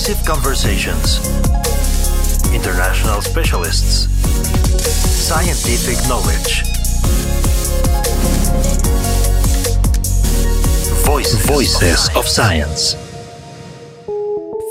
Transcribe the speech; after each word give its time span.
exclusive 0.00 0.26
conversations, 0.26 1.18
international 2.54 3.20
specialists, 3.20 4.08
scientific 5.28 5.98
knowledge. 6.08 6.62
Voices, 11.04 11.44
Voices 11.44 12.08
of 12.16 12.26
Science. 12.26 12.94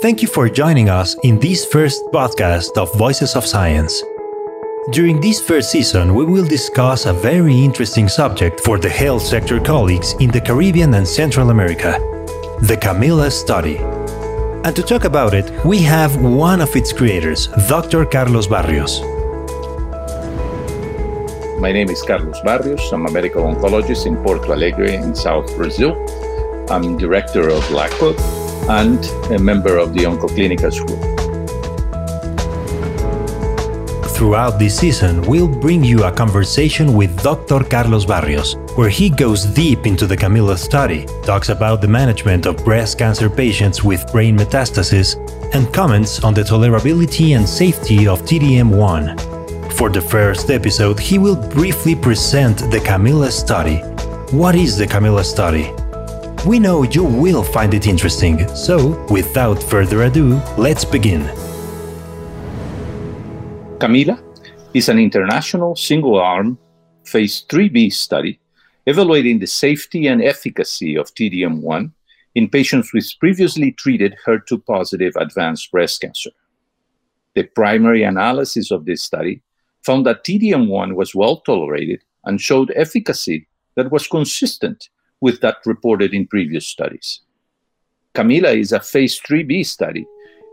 Thank 0.02 0.20
you 0.20 0.26
for 0.26 0.48
joining 0.48 0.88
us 0.88 1.14
in 1.22 1.38
this 1.38 1.64
first 1.64 2.02
podcast 2.12 2.76
of 2.76 2.92
Voices 2.98 3.36
of 3.36 3.46
Science. 3.46 4.02
During 4.90 5.20
this 5.20 5.40
first 5.40 5.70
season, 5.70 6.16
we 6.16 6.24
will 6.24 6.44
discuss 6.44 7.06
a 7.06 7.12
very 7.12 7.54
interesting 7.54 8.08
subject 8.08 8.58
for 8.64 8.80
the 8.80 8.90
health 8.90 9.22
sector 9.22 9.60
colleagues 9.60 10.14
in 10.18 10.32
the 10.32 10.40
Caribbean 10.40 10.92
and 10.94 11.06
Central 11.06 11.50
America 11.50 12.00
the 12.62 12.76
KAMILLA 12.76 13.30
Study. 13.30 13.78
And 14.62 14.76
to 14.76 14.82
talk 14.82 15.04
about 15.04 15.32
it, 15.32 15.50
we 15.64 15.78
have 15.78 16.20
one 16.20 16.60
of 16.60 16.76
its 16.76 16.92
creators, 16.92 17.46
Dr. 17.66 18.04
Carlos 18.04 18.46
Barrios. 18.46 19.00
My 21.58 21.72
name 21.72 21.88
is 21.88 22.02
Carlos 22.02 22.38
Barrios. 22.42 22.92
I'm 22.92 23.06
a 23.06 23.10
medical 23.10 23.44
oncologist 23.44 24.04
in 24.04 24.16
Porto 24.22 24.52
Alegre 24.52 24.92
in 24.92 25.14
South 25.14 25.56
Brazil. 25.56 25.96
I'm 26.68 26.98
director 26.98 27.48
of 27.48 27.70
LACO 27.70 28.14
and 28.68 29.02
a 29.32 29.38
member 29.38 29.78
of 29.78 29.94
the 29.94 30.00
Oncoclínicas 30.00 30.86
group. 30.86 31.19
Throughout 34.20 34.58
this 34.58 34.76
season, 34.76 35.22
we'll 35.22 35.48
bring 35.48 35.82
you 35.82 36.04
a 36.04 36.12
conversation 36.12 36.92
with 36.92 37.22
Dr. 37.22 37.64
Carlos 37.64 38.04
Barrios, 38.04 38.54
where 38.76 38.90
he 38.90 39.08
goes 39.08 39.46
deep 39.46 39.86
into 39.86 40.06
the 40.06 40.14
KAMILLA 40.14 40.58
study, 40.58 41.06
talks 41.22 41.48
about 41.48 41.80
the 41.80 41.88
management 41.88 42.44
of 42.44 42.62
breast 42.62 42.98
cancer 42.98 43.30
patients 43.30 43.82
with 43.82 44.12
brain 44.12 44.36
metastasis, 44.36 45.16
and 45.54 45.72
comments 45.72 46.22
on 46.22 46.34
the 46.34 46.42
tolerability 46.42 47.34
and 47.34 47.48
safety 47.48 48.06
of 48.06 48.20
TDM1. 48.20 49.72
For 49.72 49.88
the 49.88 50.02
first 50.02 50.50
episode, 50.50 51.00
he 51.00 51.18
will 51.18 51.36
briefly 51.48 51.94
present 51.94 52.58
the 52.70 52.80
KAMILLA 52.80 53.30
study. 53.30 53.78
What 54.36 54.54
is 54.54 54.76
the 54.76 54.86
KAMILLA 54.86 55.24
study? 55.24 55.72
We 56.46 56.58
know 56.58 56.82
you 56.82 57.04
will 57.04 57.42
find 57.42 57.72
it 57.72 57.86
interesting, 57.86 58.46
so 58.54 59.02
without 59.06 59.62
further 59.62 60.02
ado, 60.02 60.42
let's 60.58 60.84
begin. 60.84 61.22
KAMILLA 63.80 64.22
is 64.74 64.90
an 64.90 64.98
international 64.98 65.74
single 65.74 66.20
arm 66.20 66.58
phase 67.06 67.46
3b 67.48 67.90
study 67.94 68.38
evaluating 68.84 69.38
the 69.38 69.46
safety 69.46 70.06
and 70.06 70.22
efficacy 70.22 70.98
of 70.98 71.14
TDM1 71.14 71.90
in 72.34 72.50
patients 72.50 72.92
with 72.92 73.10
previously 73.18 73.72
treated 73.72 74.18
HER2 74.26 74.66
positive 74.66 75.14
advanced 75.16 75.72
breast 75.72 76.02
cancer. 76.02 76.28
The 77.34 77.44
primary 77.44 78.02
analysis 78.02 78.70
of 78.70 78.84
this 78.84 79.02
study 79.02 79.40
found 79.82 80.04
that 80.04 80.24
TDM1 80.24 80.94
was 80.94 81.14
well 81.14 81.38
tolerated 81.38 82.02
and 82.26 82.38
showed 82.38 82.74
efficacy 82.76 83.48
that 83.76 83.90
was 83.90 84.06
consistent 84.06 84.90
with 85.22 85.40
that 85.40 85.56
reported 85.64 86.12
in 86.12 86.26
previous 86.26 86.66
studies. 86.66 87.20
KAMILLA 88.14 88.60
is 88.60 88.72
a 88.72 88.80
phase 88.80 89.18
3b 89.22 89.64
study 89.64 90.04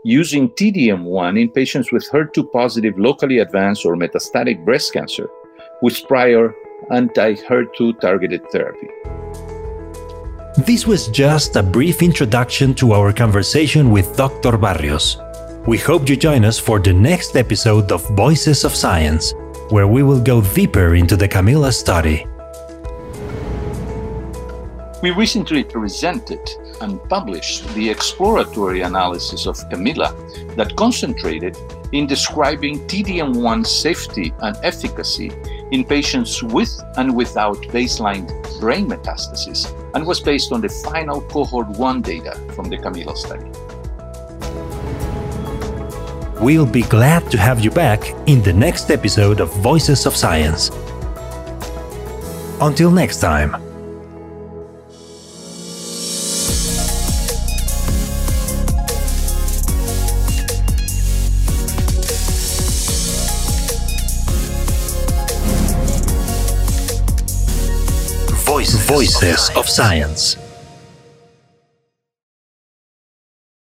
using 0.08 0.48
TDM1 0.48 1.38
in 1.38 1.50
patients 1.50 1.92
with 1.92 2.08
HER2 2.10 2.50
positive 2.50 2.98
locally 2.98 3.40
advanced 3.40 3.84
or 3.84 3.94
metastatic 3.94 4.64
breast 4.64 4.94
cancer 4.94 5.28
with 5.82 6.02
prior 6.08 6.54
anti 6.90 7.34
HER2 7.34 8.00
targeted 8.00 8.40
therapy. 8.50 8.88
This 10.64 10.86
was 10.86 11.08
just 11.08 11.56
a 11.56 11.62
brief 11.62 12.02
introduction 12.02 12.72
to 12.76 12.92
our 12.92 13.12
conversation 13.12 13.90
with 13.90 14.16
Dr. 14.16 14.56
Barrios. 14.56 15.18
We 15.66 15.76
hope 15.76 16.08
you 16.08 16.16
join 16.16 16.46
us 16.46 16.58
for 16.58 16.78
the 16.78 16.94
next 16.94 17.36
episode 17.36 17.92
of 17.92 18.08
Voices 18.16 18.64
of 18.64 18.74
Science, 18.74 19.34
where 19.68 19.86
we 19.86 20.02
will 20.02 20.20
go 20.20 20.40
deeper 20.40 20.94
into 20.94 21.16
the 21.16 21.28
KAMILLA 21.28 21.72
study. 21.72 22.26
We 25.00 25.12
recently 25.12 25.62
presented 25.62 26.40
and 26.80 27.00
published 27.08 27.68
the 27.74 27.88
exploratory 27.88 28.80
analysis 28.80 29.46
of 29.46 29.56
KAMILLA 29.70 30.56
that 30.56 30.74
concentrated 30.74 31.56
in 31.92 32.08
describing 32.08 32.80
TDM1 32.88 33.64
safety 33.64 34.34
and 34.40 34.56
efficacy 34.64 35.30
in 35.70 35.84
patients 35.84 36.42
with 36.42 36.72
and 36.96 37.14
without 37.14 37.58
baseline 37.70 38.26
brain 38.58 38.88
metastasis 38.88 39.72
and 39.94 40.04
was 40.04 40.18
based 40.20 40.50
on 40.50 40.60
the 40.60 40.68
final 40.68 41.20
cohort 41.20 41.68
1 41.68 42.02
data 42.02 42.34
from 42.56 42.68
the 42.68 42.76
KAMILLA 42.76 43.16
study. 43.16 43.50
We'll 46.40 46.66
be 46.66 46.82
glad 46.82 47.30
to 47.30 47.38
have 47.38 47.60
you 47.60 47.70
back 47.70 48.02
in 48.26 48.42
the 48.42 48.52
next 48.52 48.90
episode 48.90 49.38
of 49.38 49.54
Voices 49.58 50.06
of 50.06 50.16
Science. 50.16 50.70
Until 52.60 52.90
next 52.90 53.20
time. 53.20 53.67
Voices 68.74 69.50
of 69.56 69.68
Science. 69.68 70.47